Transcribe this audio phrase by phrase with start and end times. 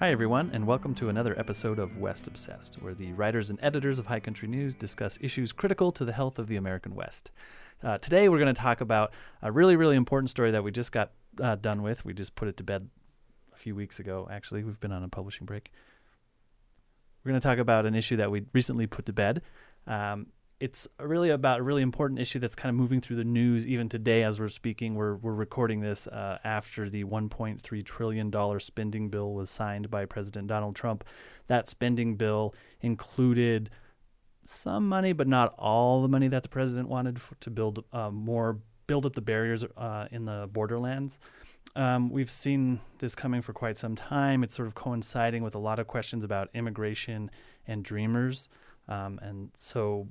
[0.00, 3.98] Hi, everyone, and welcome to another episode of West Obsessed, where the writers and editors
[3.98, 7.30] of High Country News discuss issues critical to the health of the American West.
[7.82, 10.90] Uh, today, we're going to talk about a really, really important story that we just
[10.90, 12.02] got uh, done with.
[12.06, 12.88] We just put it to bed
[13.52, 14.64] a few weeks ago, actually.
[14.64, 15.70] We've been on a publishing break.
[17.22, 19.42] We're going to talk about an issue that we recently put to bed.
[19.86, 20.28] Um,
[20.60, 23.88] it's really about a really important issue that's kind of moving through the news even
[23.88, 24.94] today as we're speaking.
[24.94, 30.48] We're, we're recording this uh, after the $1.3 trillion spending bill was signed by President
[30.48, 31.04] Donald Trump.
[31.46, 33.70] That spending bill included
[34.44, 38.10] some money, but not all the money that the president wanted for, to build uh,
[38.10, 41.18] more, build up the barriers uh, in the borderlands.
[41.74, 44.42] Um, we've seen this coming for quite some time.
[44.44, 47.30] It's sort of coinciding with a lot of questions about immigration
[47.66, 48.48] and dreamers.
[48.88, 50.08] Um, and so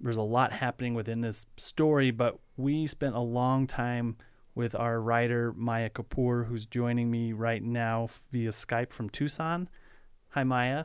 [0.00, 4.16] there's a lot happening within this story, but we spent a long time
[4.54, 9.68] with our writer Maya Kapoor, who's joining me right now via Skype from Tucson.
[10.30, 10.84] Hi, Maya.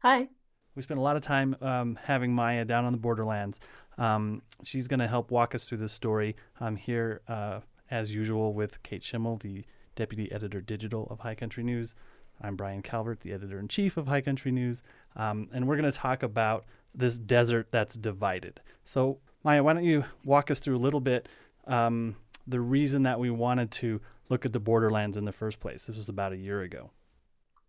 [0.00, 0.28] Hi.
[0.74, 3.58] We spent a lot of time um, having Maya down on the borderlands.
[3.98, 6.36] Um, she's going to help walk us through this story.
[6.60, 9.64] I'm here, uh, as usual, with Kate Schimel, the
[9.96, 11.94] deputy editor digital of High Country News.
[12.40, 14.84] I'm Brian Calvert, the editor in chief of High Country News.
[15.16, 18.60] Um, and we're going to talk about this desert that's divided.
[18.84, 21.28] So, Maya, why don't you walk us through a little bit
[21.66, 25.86] um, the reason that we wanted to look at the borderlands in the first place?
[25.86, 26.90] This was about a year ago.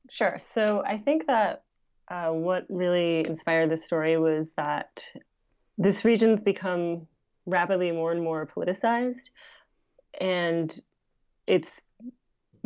[0.10, 0.38] Sure.
[0.40, 1.64] So, I think that
[2.08, 5.04] uh, what really inspired this story was that
[5.78, 7.08] this region's become
[7.46, 9.30] rapidly more and more politicized,
[10.20, 10.78] and
[11.48, 11.82] it's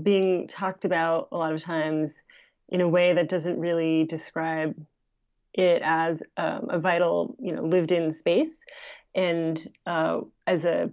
[0.01, 2.23] being talked about a lot of times
[2.69, 4.75] in a way that doesn't really describe
[5.53, 8.59] it as um, a vital, you know, lived-in space,
[9.15, 10.91] and uh, as a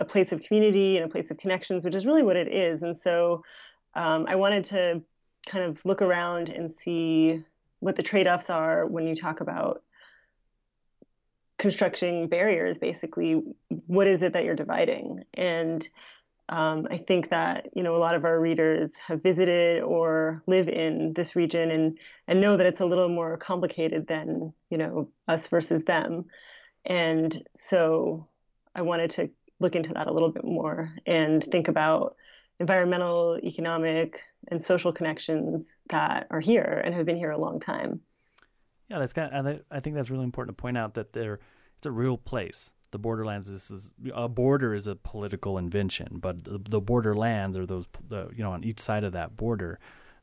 [0.00, 2.82] a place of community and a place of connections, which is really what it is.
[2.82, 3.42] And so,
[3.94, 5.02] um, I wanted to
[5.46, 7.42] kind of look around and see
[7.80, 9.82] what the trade-offs are when you talk about
[11.58, 12.78] constructing barriers.
[12.78, 13.42] Basically,
[13.86, 15.24] what is it that you're dividing?
[15.34, 15.88] And
[16.48, 20.68] um, I think that you know a lot of our readers have visited or live
[20.68, 25.08] in this region and and know that it's a little more complicated than you know
[25.26, 26.24] us versus them,
[26.84, 28.26] and so
[28.74, 32.16] I wanted to look into that a little bit more and think about
[32.60, 38.00] environmental, economic, and social connections that are here and have been here a long time.
[38.88, 41.40] Yeah, that's kind of, I think that's really important to point out that there
[41.76, 46.44] it's a real place the borderlands is, is, a border is a political invention, but
[46.44, 49.78] the, the borderlands are those the, you know on each side of that border.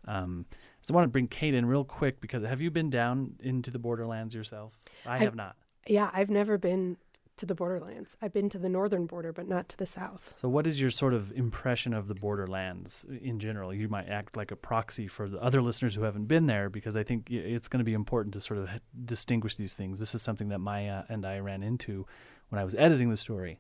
[0.08, 0.46] Um,
[0.82, 3.72] so I want to bring Kate in real quick because have you been down into
[3.72, 4.78] the borderlands yourself?
[5.06, 5.56] I, I have not.
[5.88, 6.98] Yeah, I've never been
[7.38, 8.16] to the borderlands.
[8.22, 10.34] I've been to the northern border, but not to the south.
[10.36, 13.74] So, what is your sort of impression of the borderlands in general?
[13.74, 16.96] You might act like a proxy for the other listeners who haven't been there, because
[16.96, 18.70] I think it's going to be important to sort of
[19.06, 20.00] distinguish these things.
[20.00, 22.06] This is something that Maya and I ran into
[22.50, 23.60] when I was editing the story.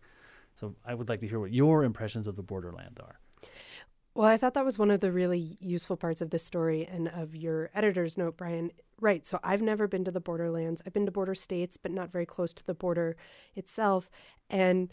[0.56, 3.19] So, I would like to hear what your impressions of the borderland are.
[4.16, 7.09] Well, I thought that was one of the really useful parts of this story and
[7.09, 8.72] of your editor's note, Brian.
[9.01, 9.25] Right.
[9.25, 10.81] So I've never been to the borderlands.
[10.85, 13.18] I've been to border states, but not very close to the border
[13.56, 14.09] itself.
[14.50, 14.90] And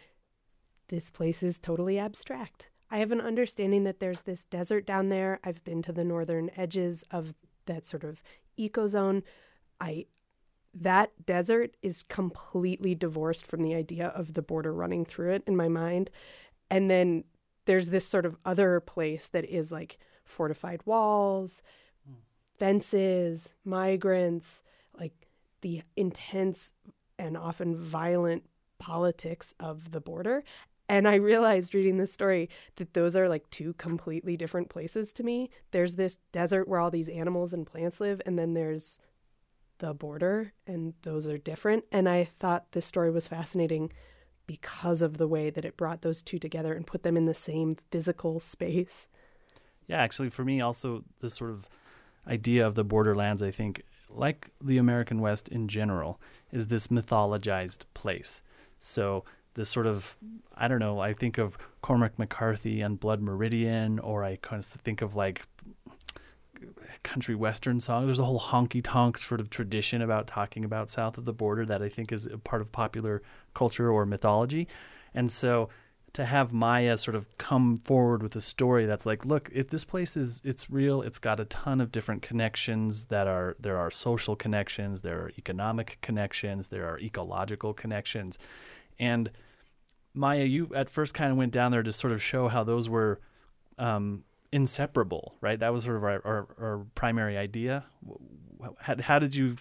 [0.89, 2.67] this place is totally abstract.
[2.91, 5.39] I have an understanding that there's this desert down there.
[5.45, 7.33] I've been to the northern edges of
[7.67, 8.25] that sort of
[8.59, 9.23] ecozone.
[9.81, 10.07] I
[10.75, 15.57] that desert is completely divorced from the idea of the border running through it in
[15.57, 16.11] my mind.
[16.71, 17.25] And then
[17.67, 21.63] there's this sort of other place that is like fortified walls,
[22.59, 24.63] fences, migrants,
[24.99, 25.27] like
[25.61, 26.73] the intense
[27.19, 28.45] and often violent
[28.79, 30.43] politics of the border.
[30.89, 35.23] And I realized reading this story that those are like two completely different places to
[35.23, 35.51] me.
[35.71, 38.99] There's this desert where all these animals and plants live, and then there's
[39.83, 41.85] the border, and those are different.
[41.91, 43.93] And I thought this story was fascinating
[44.47, 47.35] because of the way that it brought those two together and put them in the
[47.35, 49.09] same physical space.
[49.89, 51.69] Yeah, actually, for me, also, this sort of
[52.29, 56.21] idea of the borderlands, I think, like the American West in general,
[56.53, 58.41] is this mythologized place.
[58.79, 59.25] So,
[59.55, 60.17] this sort of,
[60.55, 64.67] I don't know, I think of Cormac McCarthy and Blood Meridian, or I kind of
[64.67, 65.43] think of like
[67.03, 68.07] country western songs.
[68.07, 71.65] There's a whole honky tonk sort of tradition about talking about south of the border
[71.67, 73.23] that I think is a part of popular
[73.55, 74.69] culture or mythology.
[75.15, 75.69] And so
[76.13, 79.85] to have Maya sort of come forward with a story that's like, look, it, this
[79.85, 81.01] place is it's real.
[81.01, 85.33] It's got a ton of different connections that are there are social connections, there are
[85.39, 88.39] economic connections, there are ecological connections,
[88.99, 89.31] and
[90.15, 92.89] Maya, you at first kind of went down there to sort of show how those
[92.89, 93.21] were
[93.79, 95.59] um, inseparable, right?
[95.59, 97.85] That was sort of our, our, our primary idea.
[98.81, 99.57] How, how, did you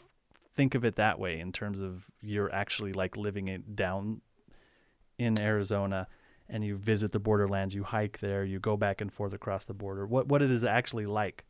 [0.53, 4.21] think of it that way in terms of you're actually like living it down
[5.17, 6.07] in Arizona
[6.49, 9.73] and you visit the borderlands, you hike there, you go back and forth across the
[9.73, 10.05] border.
[10.05, 11.45] What what it is actually like?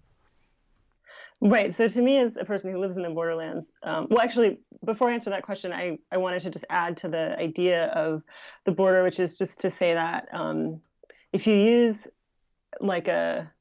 [1.44, 1.74] Right.
[1.74, 5.10] So to me, as a person who lives in the borderlands, um, well, actually, before
[5.10, 8.22] I answer that question, I, I wanted to just add to the idea of
[8.66, 10.82] the border, which is just to say that um,
[11.34, 12.08] if you use
[12.80, 13.52] like a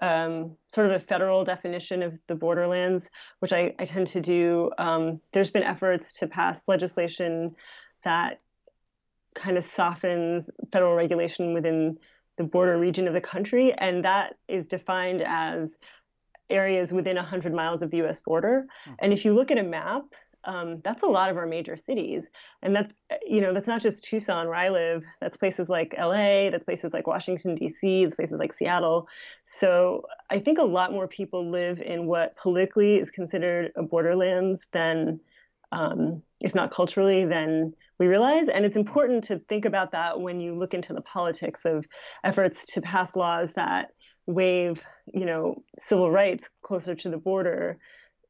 [0.00, 3.06] um, sort of a federal definition of the borderlands,
[3.38, 7.54] which I, I tend to do, um, there's been efforts to pass legislation
[8.04, 8.40] that
[9.34, 11.98] kind of softens federal regulation within
[12.36, 15.70] the border region of the country, and that is defined as
[16.50, 18.20] areas within 100 miles of the U.S.
[18.20, 18.66] border.
[18.84, 18.92] Hmm.
[18.98, 20.02] And if you look at a map,
[20.44, 22.24] um, that's a lot of our major cities,
[22.62, 25.04] and that's you know that's not just Tucson where I live.
[25.20, 26.50] That's places like L.A.
[26.50, 28.04] That's places like Washington D.C.
[28.04, 29.08] That's places like Seattle.
[29.44, 34.66] So I think a lot more people live in what politically is considered a borderlands
[34.72, 35.20] than,
[35.70, 38.48] um, if not culturally, than we realize.
[38.48, 41.86] And it's important to think about that when you look into the politics of
[42.24, 43.90] efforts to pass laws that
[44.26, 47.78] waive, you know, civil rights closer to the border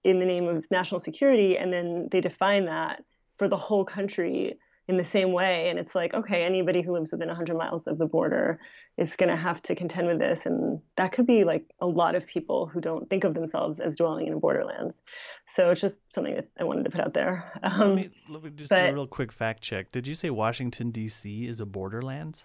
[0.04, 3.04] in the name of national security, and then they define that
[3.38, 4.58] for the whole country
[4.88, 5.68] in the same way.
[5.68, 8.58] And it's like, okay, anybody who lives within 100 miles of the border
[8.96, 10.44] is going to have to contend with this.
[10.44, 13.94] And that could be like a lot of people who don't think of themselves as
[13.94, 15.00] dwelling in borderlands.
[15.46, 17.52] So it's just something that I wanted to put out there.
[17.62, 19.92] Um, let, me, let me just but, do a real quick fact check.
[19.92, 21.46] Did you say Washington, D.C.
[21.46, 22.44] is a borderlands?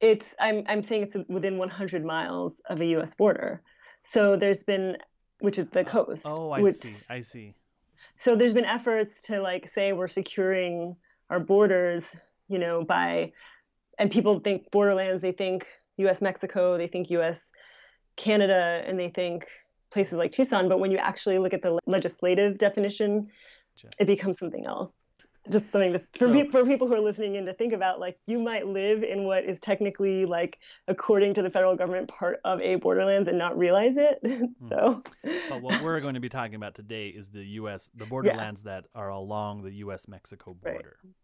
[0.00, 3.14] it's I'm I'm saying it's within 100 miles of a U.S.
[3.14, 3.62] border.
[4.02, 4.96] So there's been,
[5.40, 6.22] which is the coast.
[6.24, 6.96] Oh, I which, see.
[7.08, 7.54] I see.
[8.16, 10.96] So there's been efforts to like say we're securing
[11.30, 12.04] our borders,
[12.48, 13.32] you know, by,
[13.98, 15.22] and people think borderlands.
[15.22, 15.66] They think
[15.98, 16.20] U.S.
[16.20, 16.76] Mexico.
[16.76, 17.40] They think U.S.
[18.16, 19.46] Canada, and they think
[19.90, 20.68] places like Tucson.
[20.68, 23.28] But when you actually look at the legislative definition,
[23.98, 24.92] it becomes something else
[25.50, 28.00] just something to, for, so, pe- for people who are listening in to think about
[28.00, 30.58] like you might live in what is technically like
[30.88, 34.68] according to the federal government part of a borderlands and not realize it hmm.
[34.68, 35.02] so
[35.48, 38.72] but what we're going to be talking about today is the us the borderlands yeah.
[38.72, 41.14] that are along the us mexico border right.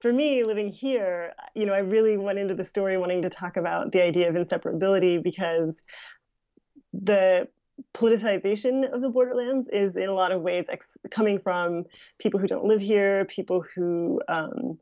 [0.00, 3.56] for me living here you know i really went into the story wanting to talk
[3.56, 5.74] about the idea of inseparability because
[6.92, 7.48] the
[7.94, 11.84] politicization of the borderlands is in a lot of ways ex- coming from
[12.18, 14.78] people who don't live here, people who, um,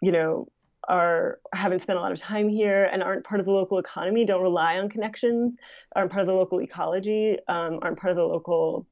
[0.00, 0.48] you know,
[0.88, 4.24] are haven't spent a lot of time here and aren't part of the local economy,
[4.24, 5.56] don't rely on connections,
[5.96, 8.86] aren't part of the local ecology, um, aren't part of the local,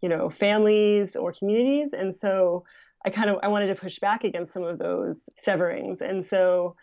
[0.00, 2.64] you know, families or communities, and so
[3.04, 6.76] I kind of I wanted to push back against some of those severings, and so,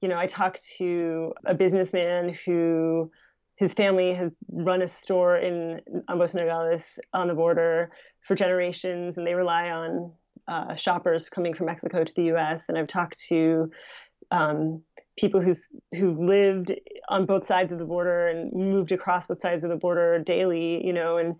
[0.00, 3.10] you know, I talked to a businessman who
[3.60, 7.90] his family has run a store in Ambos Nogales on the border
[8.22, 10.12] for generations, and they rely on
[10.48, 12.64] uh, shoppers coming from Mexico to the U.S.
[12.68, 13.70] And I've talked to
[14.30, 14.82] um,
[15.18, 16.72] people who's who lived
[17.10, 20.82] on both sides of the border and moved across both sides of the border daily,
[20.84, 21.36] you know, and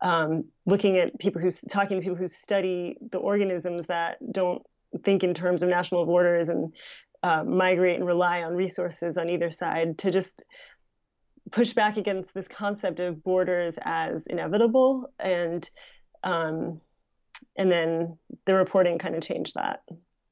[0.00, 4.62] um, looking at people who's talking to people who study the organisms that don't
[5.02, 6.72] think in terms of national borders and
[7.24, 10.44] uh, migrate and rely on resources on either side to just
[11.50, 15.68] push back against this concept of borders as inevitable and
[16.22, 16.80] um,
[17.56, 19.82] and then the reporting kind of changed that.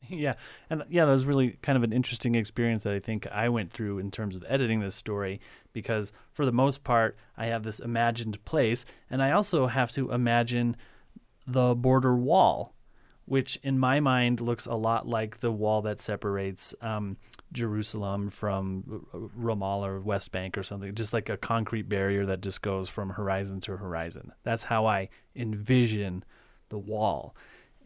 [0.09, 0.35] Yeah
[0.69, 3.71] and yeah that was really kind of an interesting experience that i think i went
[3.71, 5.41] through in terms of editing this story
[5.73, 10.11] because for the most part i have this imagined place and i also have to
[10.11, 10.77] imagine
[11.47, 12.75] the border wall
[13.27, 17.17] which in my mind looks a lot like the wall that separates um,
[17.53, 22.41] Jerusalem from uh, Ramallah or West Bank or something, just like a concrete barrier that
[22.41, 24.33] just goes from horizon to horizon.
[24.43, 26.25] That's how I envision
[26.69, 27.37] the wall.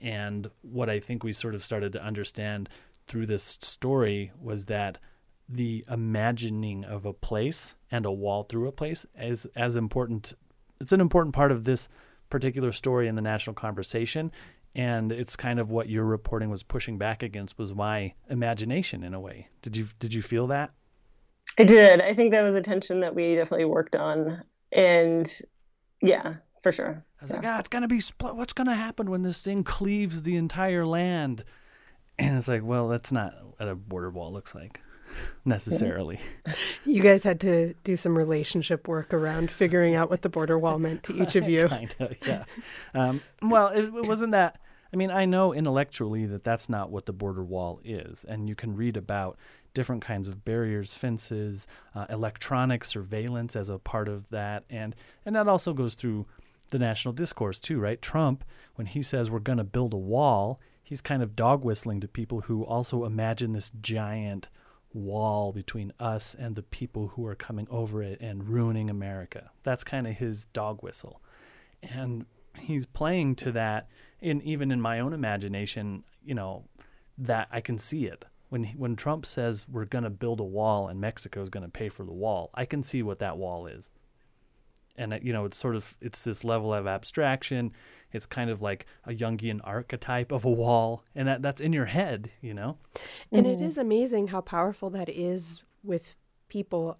[0.01, 2.69] And what I think we sort of started to understand
[3.07, 4.99] through this story was that
[5.49, 10.35] the imagining of a place and a wall through a place is as important.
[10.81, 11.89] It's an important part of this
[12.29, 14.33] particular story in the national conversation
[14.77, 19.15] and it's kind of what your reporting was pushing back against was my imagination in
[19.15, 19.49] a way.
[19.63, 20.71] Did you did you feel that?
[21.59, 22.03] I did.
[22.03, 24.43] I think that was a tension that we definitely worked on,
[24.73, 25.27] and
[26.03, 27.03] yeah, for sure.
[27.21, 27.37] I was yeah.
[27.37, 28.37] like, ah, it's gonna be split.
[28.37, 31.43] What's gonna happen when this thing cleaves the entire land?
[32.19, 34.81] And it's like, well, that's not what a border wall looks like
[35.45, 36.19] necessarily.
[36.87, 40.79] You guys had to do some relationship work around figuring out what the border wall
[40.79, 41.69] meant to each of you.
[41.69, 42.45] kind of, yeah.
[42.95, 44.59] Um, well, it, it, wasn't that
[44.93, 48.55] I mean, I know intellectually that that's not what the border wall is, and you
[48.55, 49.39] can read about
[49.75, 55.37] different kinds of barriers, fences, uh, electronic surveillance as a part of that, and and
[55.37, 56.27] that also goes through
[56.71, 58.01] the national discourse too, right?
[58.03, 62.01] Trump, when he says we're going to build a wall, he's kind of dog whistling
[62.01, 64.49] to people who also imagine this giant
[64.93, 69.51] wall between us and the people who are coming over it and ruining America.
[69.63, 71.21] That's kind of his dog whistle.
[71.83, 72.27] And
[72.59, 73.89] he's playing to that
[74.21, 76.65] in even in my own imagination, you know,
[77.19, 78.25] that I can see it.
[78.49, 81.71] When when Trump says we're going to build a wall and Mexico is going to
[81.71, 83.91] pay for the wall, I can see what that wall is
[84.99, 87.73] and you know it's sort of it's this level of abstraction
[88.13, 91.87] it's kind of like a jungian archetype of a wall and that that's in your
[91.87, 92.77] head you know
[93.33, 93.63] and mm-hmm.
[93.63, 96.15] it is amazing how powerful that is with
[96.49, 96.99] people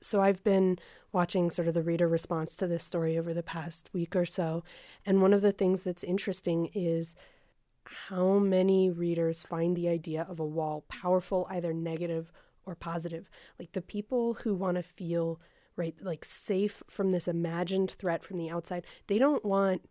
[0.00, 0.78] so i've been
[1.12, 4.62] watching sort of the reader response to this story over the past week or so
[5.04, 7.14] and one of the things that's interesting is
[8.08, 12.32] how many readers find the idea of a wall powerful either negative
[12.64, 13.28] or positive
[13.58, 15.40] like the people who want to feel
[15.80, 15.94] right?
[16.02, 18.84] Like safe from this imagined threat from the outside.
[19.06, 19.88] They don't want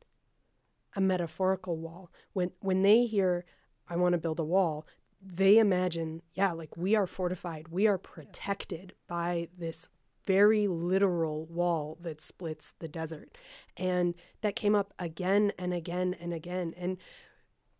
[0.95, 2.11] a metaphorical wall.
[2.33, 3.43] When when they hear
[3.87, 4.85] I want to build a wall,
[5.19, 7.69] they imagine, yeah, like we are fortified.
[7.69, 9.87] We are protected by this
[10.29, 13.35] very literal wall that splits the desert.
[13.75, 16.75] And that came up again and again and again.
[16.77, 16.97] And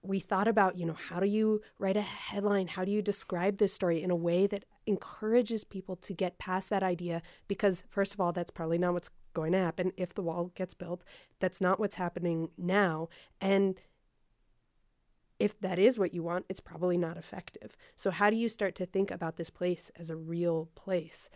[0.01, 2.70] we thought about, you know, how do you write a headline?
[2.70, 6.72] How do you describe this story in a way that encourages people to get past
[6.72, 7.22] that idea?
[7.48, 10.74] Because, first of all, that's probably not what's going to happen if the wall gets
[10.74, 11.03] built.
[11.39, 13.10] That's not what's happening now.
[13.39, 13.79] And
[15.38, 17.77] if that is what you want, it's probably not effective.
[17.96, 21.29] So, how do you start to think about this place as a real place?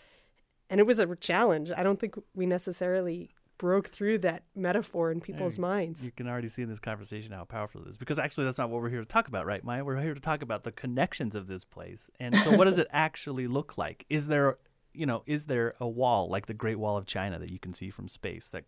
[0.70, 1.72] And it was a challenge.
[1.76, 6.04] I don't think we necessarily broke through that metaphor in people's minds.
[6.04, 8.70] You can already see in this conversation how powerful it is because actually that's not
[8.70, 9.86] what we're here to talk about, right, Maya?
[9.86, 12.10] We're here to talk about the connections of this place.
[12.20, 14.06] And so what does it actually look like?
[14.10, 14.58] Is there,
[14.94, 17.74] you know, is there a wall like the Great Wall of China that you can
[17.74, 18.66] see from space that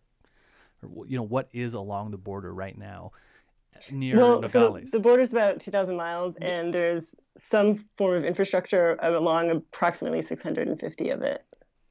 [1.06, 3.12] you know, what is along the border right now?
[3.90, 4.90] Near well, Nogales?
[4.90, 10.22] so the border is about 2,000 miles, and there's some form of infrastructure along approximately
[10.22, 11.44] 650 of it.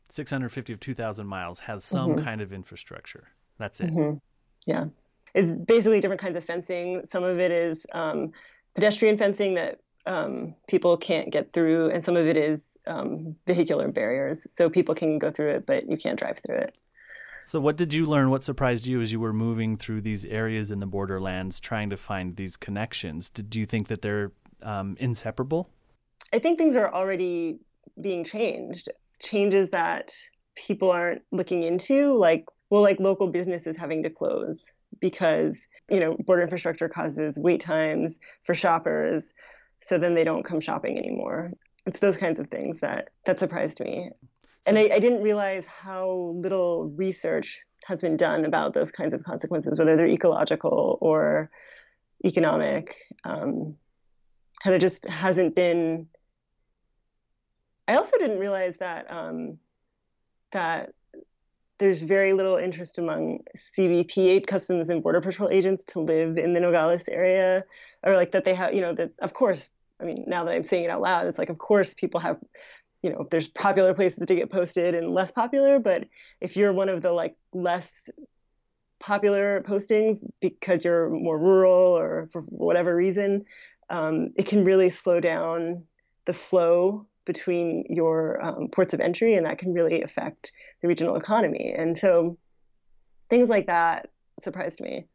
[0.09, 2.23] 650 of 2,000 miles has some mm-hmm.
[2.23, 3.29] kind of infrastructure.
[3.57, 3.91] That's it.
[3.91, 4.17] Mm-hmm.
[4.65, 4.85] Yeah.
[5.33, 7.01] It's basically different kinds of fencing.
[7.05, 8.31] Some of it is um,
[8.73, 13.89] pedestrian fencing that um, people can't get through, and some of it is um, vehicular
[13.89, 14.45] barriers.
[14.49, 16.75] So people can go through it, but you can't drive through it.
[17.43, 18.31] So, what did you learn?
[18.31, 21.97] What surprised you as you were moving through these areas in the borderlands, trying to
[21.97, 23.29] find these connections?
[23.29, 24.31] Did you think that they're
[24.63, 25.69] um, inseparable?
[26.33, 27.59] I think things are already
[28.01, 28.89] being changed
[29.21, 30.11] changes that
[30.55, 34.65] people aren't looking into, like well, like local businesses having to close
[34.99, 35.55] because
[35.89, 39.33] you know border infrastructure causes wait times for shoppers,
[39.81, 41.51] so then they don't come shopping anymore.
[41.85, 44.09] It's those kinds of things that that surprised me,
[44.65, 49.23] and I, I didn't realize how little research has been done about those kinds of
[49.23, 51.51] consequences, whether they're ecological or
[52.25, 52.95] economic.
[53.23, 53.75] Um,
[54.65, 56.07] there just hasn't been
[57.87, 59.59] I also didn't realize that um,
[60.51, 60.93] that
[61.77, 63.39] there's very little interest among
[63.77, 67.63] CBP Customs and Border Patrol agents to live in the Nogales area,
[68.03, 69.69] or like that they have, you know, that of course.
[69.99, 72.37] I mean, now that I'm saying it out loud, it's like of course people have,
[73.01, 76.05] you know, there's popular places to get posted and less popular, but
[76.41, 78.09] if you're one of the like less
[78.99, 83.45] popular postings because you're more rural or for whatever reason,
[83.89, 85.83] um, it can really slow down
[86.25, 90.51] the flow between your um, ports of entry, and that can really affect
[90.81, 91.73] the regional economy.
[91.77, 92.37] And so
[93.29, 95.05] things like that surprised me.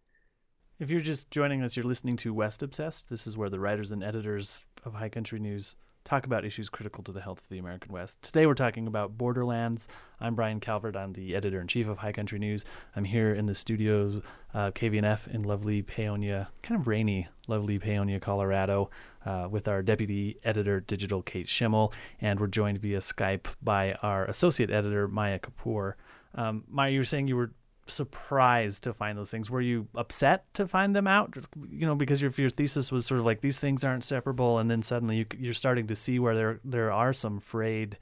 [0.78, 3.10] If you're just joining us, you're listening to West Obsessed.
[3.10, 7.04] This is where the writers and editors of High Country News talk about issues critical
[7.04, 8.20] to the health of the American West.
[8.22, 9.86] Today we're talking about Borderlands.
[10.20, 10.96] I'm Brian Calvert.
[10.96, 12.64] I'm the editor in chief of High Country News.
[12.96, 14.22] I'm here in the studios,
[14.54, 18.90] KVNF in lovely Paonia, kind of rainy, lovely Paonia, Colorado,
[19.24, 24.24] uh, with our deputy editor, digital Kate Schimel, and we're joined via Skype by our
[24.24, 25.94] associate editor, Maya Kapoor.
[26.34, 27.52] Um, Maya, you were saying you were
[27.90, 29.50] surprised to find those things?
[29.50, 31.32] Were you upset to find them out?
[31.32, 34.58] Just, You know, because your your thesis was sort of like these things aren't separable,
[34.58, 37.98] and then suddenly you, you're starting to see where there there are some frayed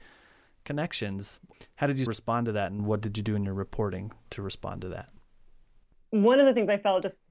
[0.65, 1.39] connections.
[1.75, 4.41] How did you respond to that, and what did you do in your reporting to
[4.41, 5.09] respond to that?
[6.11, 7.23] One of the things I felt just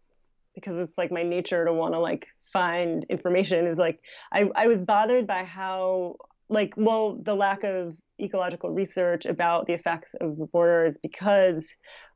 [0.54, 4.00] because it's like my nature to want to like find information is like
[4.32, 6.16] I, I was bothered by how
[6.48, 11.64] like well the lack of ecological research about the effects of the because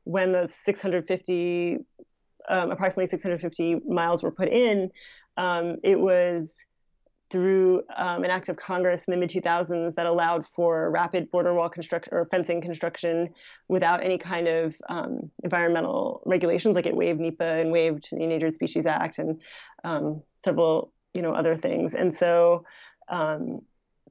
[0.03, 1.77] when the 650
[2.49, 4.89] um, approximately 650 miles were put in,
[5.37, 6.53] um, it was
[7.33, 11.55] through um, an act of Congress in the mid 2000s that allowed for rapid border
[11.55, 13.29] wall construction or fencing construction
[13.67, 16.75] without any kind of um, environmental regulations.
[16.75, 19.41] Like it waived NEPA and waived the Endangered Species Act and
[19.83, 21.95] um, several you know other things.
[21.95, 22.65] And so
[23.09, 23.61] um,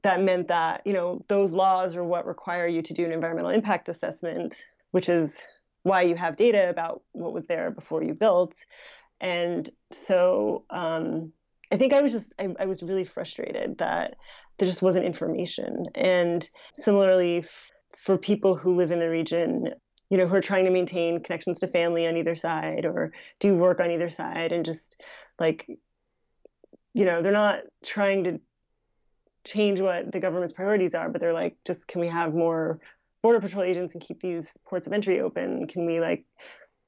[0.03, 3.51] that meant that you know those laws are what require you to do an environmental
[3.51, 4.55] impact assessment,
[4.91, 5.39] which is
[5.83, 8.55] why you have data about what was there before you built.
[9.19, 11.31] And so um,
[11.71, 14.15] I think I was just I, I, was really frustrated that
[14.57, 15.85] there just wasn't information.
[15.95, 17.49] And similarly, f-
[17.97, 19.69] for people who live in the region,
[20.09, 23.55] you know, who are trying to maintain connections to family on either side or do
[23.55, 25.01] work on either side, and just
[25.39, 25.65] like,
[26.93, 28.39] you know, they're not trying to
[29.45, 32.79] change what the government's priorities are, but they're like, just can we have more
[33.21, 35.67] border patrol agents and keep these ports of entry open?
[35.67, 36.25] Can we like,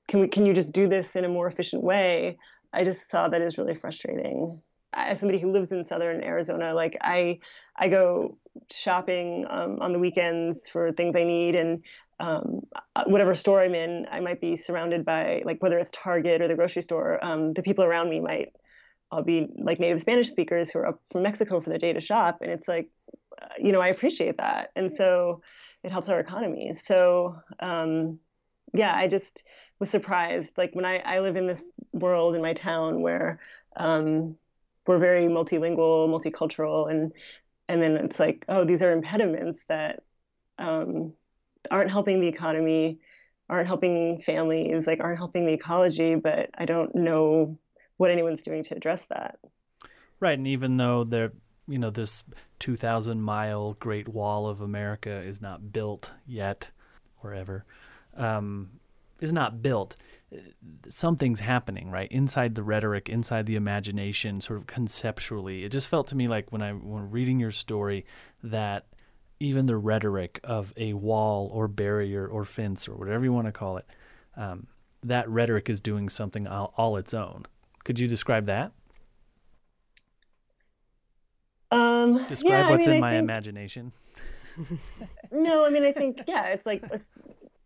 [0.08, 2.38] can we can you just do this in a more efficient way?
[2.74, 4.62] I just saw that as really frustrating.
[4.94, 7.40] As somebody who lives in southern Arizona, like I,
[7.76, 8.38] I go
[8.72, 11.84] shopping um, on the weekends for things I need, and
[12.20, 12.62] um,
[12.96, 16.48] uh, whatever store I'm in, I might be surrounded by like whether it's Target or
[16.48, 17.24] the grocery store.
[17.24, 18.54] Um, the people around me might
[19.12, 22.02] I'll be like native Spanish speakers who are up from Mexico for the day to
[22.02, 22.90] shop, and it's like,
[23.42, 25.42] uh, you know, I appreciate that, and so
[25.84, 26.82] it helps our economies.
[26.88, 28.20] So um,
[28.74, 29.44] yeah, I just
[29.80, 30.54] was surprised.
[30.58, 33.40] Like when I I live in this world in my town where
[33.76, 34.36] um,
[34.88, 37.14] we're very multilingual, multicultural, and
[37.68, 40.04] and then it's like, oh, these are impediments that
[40.60, 41.14] um,
[41.72, 43.00] aren't helping the economy,
[43.50, 46.16] aren't helping families, like aren't helping the ecology.
[46.16, 47.58] But I don't know
[47.98, 49.40] what anyone's doing to address that.
[50.20, 51.34] Right, and even though there,
[51.68, 52.24] you know, this
[52.60, 56.70] 2,000 mile Great Wall of America is not built yet,
[57.22, 57.66] or ever,
[58.16, 58.72] um,
[59.20, 59.96] is not built.
[60.90, 62.12] Something's happening, right?
[62.12, 65.64] Inside the rhetoric, inside the imagination, sort of conceptually.
[65.64, 68.06] It just felt to me like when I when reading your story
[68.44, 68.88] that
[69.40, 73.52] even the rhetoric of a wall or barrier or fence or whatever you want to
[73.52, 73.86] call it,
[74.38, 74.68] um,
[75.04, 77.46] that rhetoric is doing something all, all its own
[77.86, 78.74] could you describe that?
[81.72, 83.24] Um, describe yeah, what's I mean, in I my think...
[83.24, 83.92] imagination.
[85.32, 86.84] no, I mean, I think yeah, it's like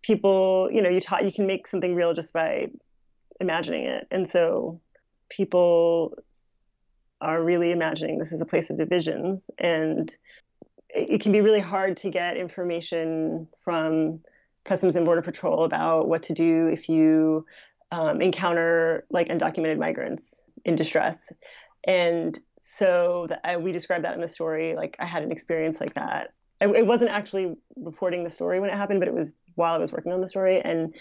[0.02, 0.70] people.
[0.72, 2.68] You know, you taught you can make something real just by
[3.40, 4.80] imagining it, and so
[5.30, 6.16] people
[7.22, 10.16] are really imagining this is a place of divisions, and
[10.90, 14.20] it, it can be really hard to get information from
[14.66, 17.46] Customs and Border Patrol about what to do if you
[17.92, 21.18] um, encounter like undocumented migrants in distress.
[21.86, 24.76] And so I, we described that in the story.
[24.76, 26.34] Like I had an experience like that.
[26.62, 29.78] I, it wasn't actually reporting the story when it happened, but it was while I
[29.78, 30.62] was working on the story.
[30.62, 30.94] And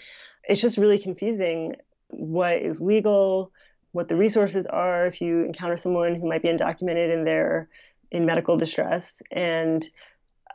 [0.45, 1.75] it's just really confusing
[2.07, 3.51] what is legal,
[3.91, 7.69] what the resources are if you encounter someone who might be undocumented and they're
[8.11, 9.05] in medical distress.
[9.31, 9.85] And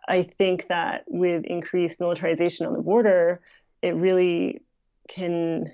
[0.09, 3.41] I think that with increased militarization on the border,
[3.83, 4.63] it really
[5.09, 5.73] can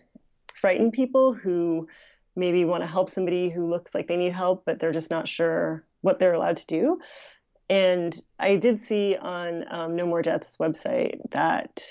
[0.60, 1.88] frighten people who
[2.36, 5.28] maybe want to help somebody who looks like they need help, but they're just not
[5.28, 6.98] sure what they're allowed to do.
[7.68, 11.82] And I did see on um, No More Deaths website that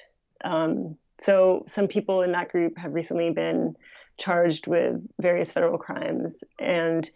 [0.44, 3.76] um, so some people in that group have recently been
[4.18, 6.36] charged with various federal crimes.
[6.58, 7.10] And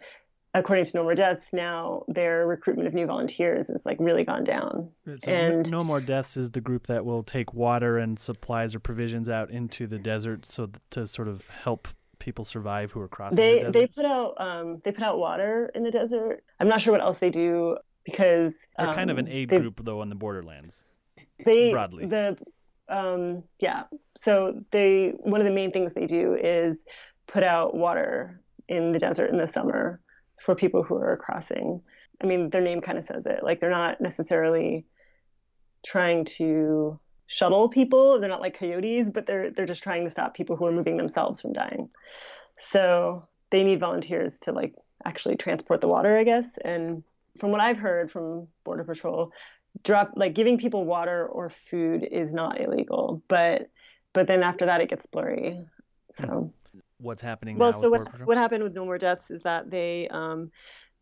[0.54, 4.44] according to No More Deaths, now their recruitment of new volunteers has like really gone
[4.44, 4.90] down.
[5.18, 8.80] So and No More Deaths is the group that will take water and supplies or
[8.80, 11.88] provisions out into the desert, so to sort of help
[12.20, 13.36] people survive who are crossing.
[13.36, 16.44] They the they put out um, they put out water in the desert.
[16.60, 19.84] I'm not sure what else they do because they're um, kind of an aid group
[19.84, 20.84] though on the borderlands.
[21.44, 22.38] They broadly the
[22.88, 23.84] um, yeah.
[24.16, 26.78] So they one of the main things they do is
[27.26, 30.00] put out water in the desert in the summer
[30.44, 31.80] for people who are crossing.
[32.22, 33.42] I mean, their name kind of says it.
[33.42, 34.84] Like they're not necessarily
[35.84, 38.20] trying to shuttle people.
[38.20, 40.96] They're not like coyotes, but they're they're just trying to stop people who are moving
[40.96, 41.88] themselves from dying.
[42.70, 46.46] So they need volunteers to like actually transport the water, I guess.
[46.64, 47.02] And
[47.38, 49.32] from what I've heard from Border Patrol,
[49.82, 53.70] drop like giving people water or food is not illegal, but
[54.12, 55.64] but then after that it gets blurry.
[56.18, 56.52] So
[56.98, 60.50] what's happening well so what, what happened with no more deaths is that they um,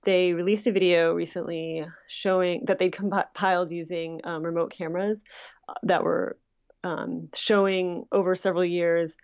[0.05, 5.21] they released a video recently showing that they compiled using um, remote cameras
[5.69, 6.39] uh, that were
[6.85, 9.15] um, showing over several years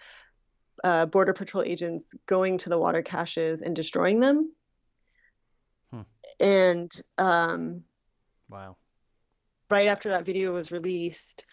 [0.84, 4.52] uh, border patrol agents going to the water caches and destroying them.
[5.90, 6.02] Hmm.
[6.38, 7.82] and um,
[8.50, 8.76] wow.
[9.70, 11.44] right after that video was released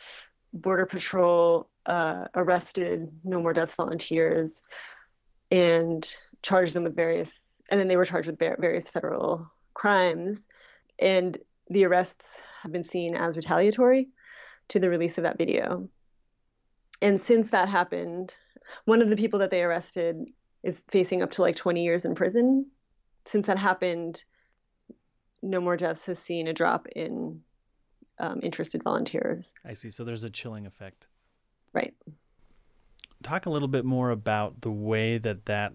[0.54, 4.52] border patrol uh, arrested no more deaths volunteers
[5.52, 6.08] and
[6.42, 7.30] charged them with various,
[7.70, 10.40] and then they were charged with various federal crimes.
[11.00, 11.38] And
[11.70, 14.10] the arrests have been seen as retaliatory
[14.70, 15.90] to the release of that video.
[17.02, 18.34] And since that happened,
[18.86, 20.18] one of the people that they arrested
[20.64, 22.66] is facing up to like 20 years in prison.
[23.26, 24.24] Since that happened,
[25.42, 27.42] No More Deaths has seen a drop in
[28.20, 29.54] um, interested volunteers.
[29.66, 29.92] I see.
[29.92, 31.08] So there's a chilling effect.
[31.74, 31.94] Right.
[33.26, 35.74] Talk a little bit more about the way that that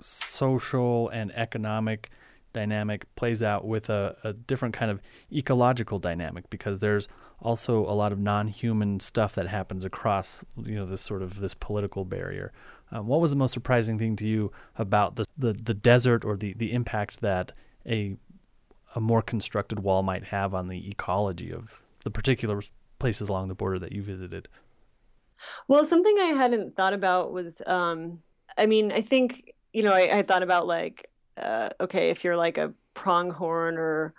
[0.00, 2.10] social and economic
[2.52, 5.00] dynamic plays out with a, a different kind of
[5.32, 7.08] ecological dynamic because there's
[7.40, 11.54] also a lot of non-human stuff that happens across you know this sort of this
[11.54, 12.52] political barrier.
[12.90, 16.36] Um, what was the most surprising thing to you about the, the, the desert or
[16.36, 17.52] the, the impact that
[17.86, 18.16] a
[18.94, 22.60] a more constructed wall might have on the ecology of the particular
[22.98, 24.48] places along the border that you visited?
[25.68, 28.22] Well, something I hadn't thought about was, um,
[28.58, 32.36] I mean, I think you know, I, I thought about like, uh, okay, if you're
[32.36, 34.14] like a pronghorn or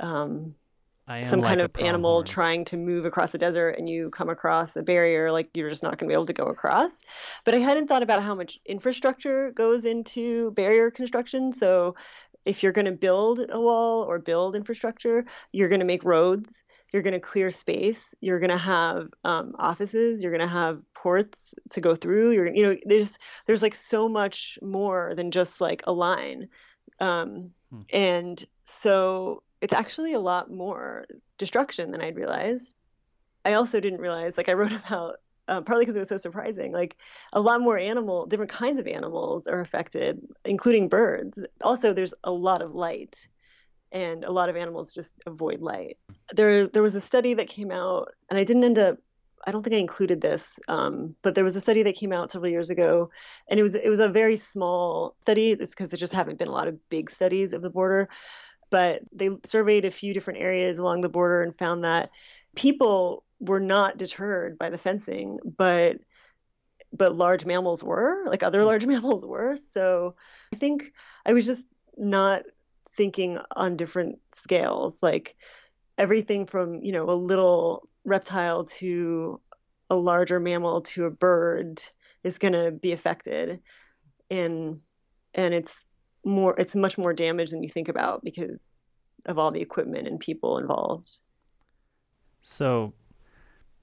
[0.00, 0.54] um,
[1.20, 4.74] some like kind of animal trying to move across the desert and you come across
[4.76, 6.92] a barrier, like you're just not going to be able to go across.
[7.44, 11.52] But I hadn't thought about how much infrastructure goes into barrier construction.
[11.52, 11.94] So
[12.44, 16.62] if you're going to build a wall or build infrastructure, you're going to make roads,
[16.92, 20.80] you're going to clear space, you're going to have um, offices, you're going to have
[20.94, 21.38] ports
[21.72, 22.32] to go through.
[22.32, 26.48] You're, you know, there's there's like so much more than just like a line,
[27.00, 27.80] um, hmm.
[27.90, 32.74] and so it's actually a lot more destruction than I'd realized.
[33.44, 36.72] I also didn't realize, like I wrote about, uh, partly because it was so surprising,
[36.72, 36.96] like
[37.32, 41.42] a lot more animal, different kinds of animals are affected, including birds.
[41.62, 43.16] Also, there's a lot of light,
[43.92, 45.98] and a lot of animals just avoid light.
[46.34, 48.98] There, there was a study that came out, and I didn't end up.
[49.46, 52.30] I don't think I included this, um, but there was a study that came out
[52.30, 53.10] several years ago,
[53.48, 55.52] and it was it was a very small study.
[55.52, 58.08] It's because there just haven't been a lot of big studies of the border
[58.70, 62.10] but they surveyed a few different areas along the border and found that
[62.54, 65.98] people were not deterred by the fencing, but
[66.90, 69.56] but large mammals were, like other large mammals were.
[69.74, 70.14] So
[70.52, 70.92] I think
[71.26, 72.42] I was just not
[72.96, 75.36] thinking on different scales, like
[75.98, 79.40] everything from, you know, a little reptile to
[79.90, 81.82] a larger mammal to a bird
[82.22, 83.60] is going to be affected.
[84.30, 84.80] And
[85.34, 85.78] and it's
[86.24, 88.84] more it's much more damage than you think about because
[89.26, 91.10] of all the equipment and people involved.
[92.42, 92.94] So,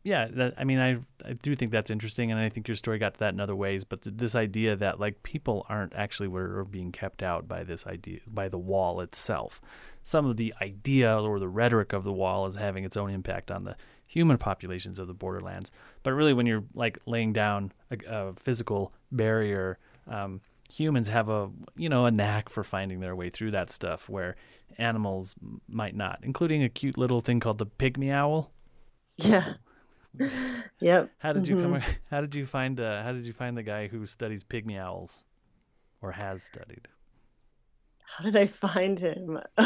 [0.04, 0.98] yeah, that, I mean, I
[1.28, 3.56] I do think that's interesting, and I think your story got to that in other
[3.56, 3.84] ways.
[3.84, 7.86] But th- this idea that like people aren't actually were being kept out by this
[7.86, 9.62] idea by the wall itself.
[10.06, 13.52] Some of the idea or the rhetoric of the wall is having its own impact
[13.52, 15.72] on the human populations of the borderlands.
[16.04, 19.80] But really, when you're like laying down a, a physical barrier.
[20.08, 20.40] Um,
[20.72, 24.36] humans have a you know a knack for finding their way through that stuff where
[24.78, 25.36] animals
[25.68, 28.52] might not, including a cute little thing called the pygmy owl.
[29.18, 29.54] Yeah.
[30.80, 31.12] yep.
[31.20, 31.74] How did you mm-hmm.
[31.74, 31.82] come?
[32.12, 32.80] How did you find?
[32.80, 35.24] Uh, how did you find the guy who studies pygmy owls,
[36.02, 36.88] or has studied?
[38.06, 39.40] How did I find him?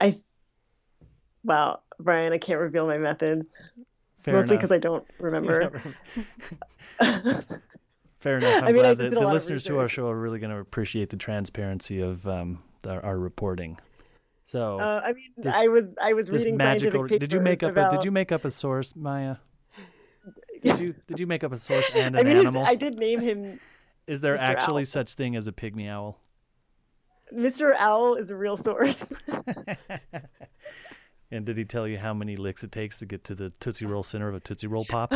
[0.00, 0.22] I.
[1.44, 3.46] Wow, Brian, I can't reveal my methods.
[4.20, 5.82] Fair Mostly because I don't remember.
[8.20, 8.54] Fair enough.
[8.62, 11.10] I'm I mean, glad the, the listeners to our show are really going to appreciate
[11.10, 13.78] the transparency of um, the, our reporting.
[14.46, 17.06] So, uh, I mean, this, I was I was reading magical.
[17.06, 17.92] Did you make up about...
[17.92, 19.36] a, Did you make up a source, Maya?
[20.62, 22.64] Did you Did you make up a source and an I mean, animal?
[22.64, 23.60] I did name him.
[24.06, 24.40] Is there Mr.
[24.40, 24.86] actually Owl.
[24.86, 26.20] such thing as a pygmy owl?
[27.32, 27.74] Mr.
[27.76, 29.02] Owl is a real source.
[31.30, 33.86] and did he tell you how many licks it takes to get to the Tootsie
[33.86, 35.12] Roll center of a Tootsie Roll Pop?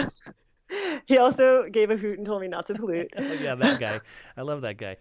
[1.06, 3.12] he also gave a hoot and told me not to pollute.
[3.16, 4.00] oh, yeah, that guy.
[4.36, 4.96] I love that guy.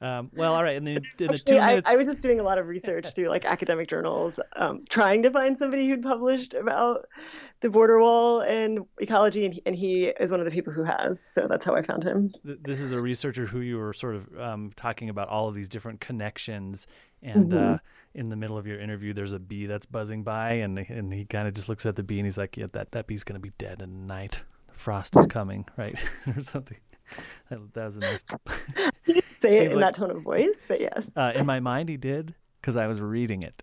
[0.00, 0.76] Um, well, all right.
[0.76, 3.14] In the, in the two minutes, I, I, was just doing a lot of research
[3.14, 7.06] through like academic journals, um, trying to find somebody who'd published about
[7.60, 10.84] the border wall and ecology, and he, and he is one of the people who
[10.84, 11.22] has.
[11.28, 12.32] So that's how I found him.
[12.44, 15.68] This is a researcher who you were sort of um, talking about all of these
[15.68, 16.86] different connections,
[17.22, 17.74] and mm-hmm.
[17.74, 17.78] uh,
[18.14, 21.24] in the middle of your interview, there's a bee that's buzzing by, and and he
[21.24, 23.40] kind of just looks at the bee and he's like, "Yeah, that that bee's gonna
[23.40, 24.42] be dead in a night."
[24.74, 25.98] frost is coming, right,
[26.36, 26.78] or something.
[27.50, 28.24] That, that was a nice.
[29.50, 31.02] Say it in like, that tone of voice, but yes.
[31.16, 33.62] Uh, in my mind, he did because I was reading it.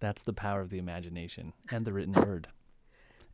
[0.00, 2.48] That's the power of the imagination and the written word.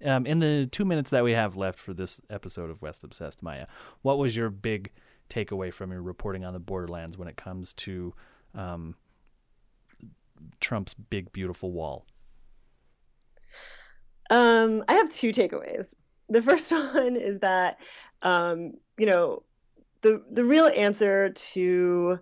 [0.04, 3.42] Um, in the two minutes that we have left for this episode of West Obsessed,
[3.42, 3.66] Maya,
[4.02, 4.92] what was your big
[5.30, 8.12] takeaway from your reporting on the borderlands when it comes to
[8.54, 8.94] um,
[10.60, 12.04] Trump's big, beautiful wall?
[14.28, 15.86] Um, I have two takeaways
[16.28, 17.78] the first one is that
[18.22, 19.42] um, you know,
[20.06, 22.18] the the real answer to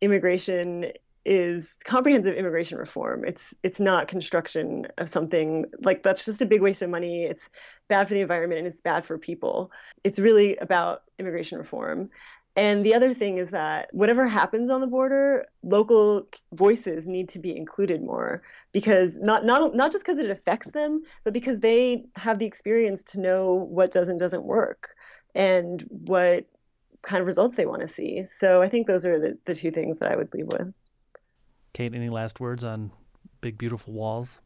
[0.00, 0.92] immigration
[1.24, 3.24] is comprehensive immigration reform.
[3.24, 7.24] It's it's not construction of something like that's just a big waste of money.
[7.24, 7.48] It's
[7.88, 9.70] bad for the environment and it's bad for people.
[10.04, 12.10] It's really about immigration reform.
[12.56, 17.38] And the other thing is that whatever happens on the border, local voices need to
[17.38, 22.06] be included more because not not not just because it affects them, but because they
[22.16, 24.96] have the experience to know what does and doesn't work
[25.34, 26.46] and what
[27.02, 28.24] kind of results they want to see.
[28.24, 30.72] So I think those are the, the two things that I would leave with.
[31.72, 32.90] Kate, any last words on
[33.40, 34.40] big, beautiful walls?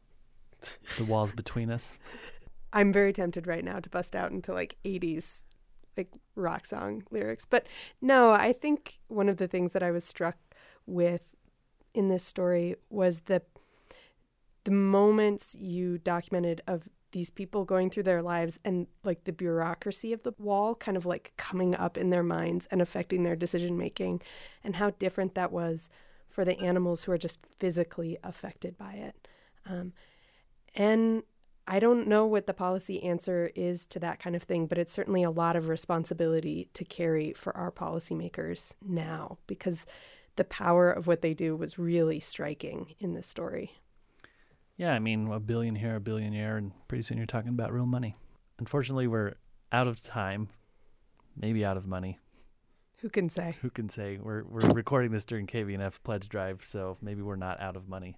[0.97, 1.97] The walls between us?
[2.73, 5.43] I'm very tempted right now to bust out into like 80s
[5.95, 7.45] like rock song lyrics.
[7.45, 7.67] But
[8.01, 10.37] no, I think one of the things that I was struck
[10.85, 11.35] with
[11.93, 13.41] in this story was the
[14.63, 20.11] the moments you documented of these people going through their lives and like the bureaucracy
[20.11, 23.77] of the wall kind of like coming up in their minds and affecting their decision
[23.77, 24.21] making
[24.63, 25.89] and how different that was
[26.27, 29.27] for the animals who are just physically affected by it.
[29.65, 29.93] Um,
[30.75, 31.23] and
[31.67, 34.91] I don't know what the policy answer is to that kind of thing, but it's
[34.91, 39.85] certainly a lot of responsibility to carry for our policymakers now because
[40.35, 43.71] the power of what they do was really striking in this story.
[44.75, 47.85] Yeah, I mean, a billion here, a billionaire, and pretty soon you're talking about real
[47.85, 48.15] money.
[48.59, 49.33] Unfortunately, we're
[49.71, 50.49] out of time,
[51.35, 52.19] maybe out of money.
[52.99, 53.57] Who can say?
[53.61, 54.17] Who can say?
[54.21, 58.17] We're we're recording this during KVNF pledge drive, so maybe we're not out of money.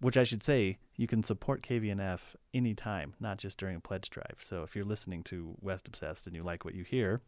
[0.00, 2.20] Which I should say, you can support KVNF
[2.52, 4.36] anytime, not just during a pledge drive.
[4.38, 7.22] So if you're listening to West Obsessed and you like what you hear,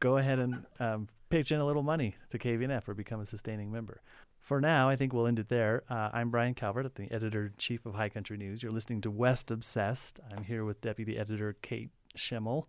[0.00, 3.70] go ahead and um, pitch in a little money to KVNF or become a sustaining
[3.70, 4.02] member.
[4.40, 5.82] For now, I think we'll end it there.
[5.88, 8.62] Uh, I'm Brian Calvert, the editor in chief of High Country News.
[8.62, 10.18] You're listening to West Obsessed.
[10.34, 12.64] I'm here with deputy editor Kate Schimel.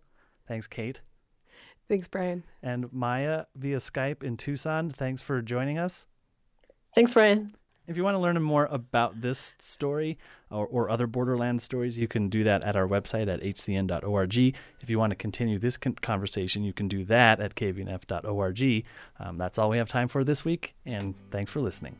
[0.46, 1.00] Thanks, Kate.
[1.88, 2.44] Thanks, Brian.
[2.62, 4.90] And Maya via Skype in Tucson.
[4.90, 6.06] Thanks for joining us.
[6.94, 7.54] Thanks, Brian.
[7.86, 10.18] If you want to learn more about this story
[10.50, 14.36] or, or other Borderland stories, you can do that at our website at hcn.org.
[14.80, 18.84] If you want to continue this conversation, you can do that at kvnf.org.
[19.18, 21.96] Um, that's all we have time for this week, and thanks for listening.